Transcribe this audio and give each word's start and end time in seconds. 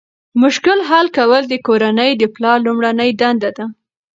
مشکل 0.41 0.79
حل 0.89 1.07
کول 1.17 1.43
د 1.49 1.53
کورنۍ 1.67 2.11
د 2.17 2.23
پلار 2.35 2.57
لومړنۍ 2.65 3.11
دنده 3.21 3.49
ده. 3.57 3.65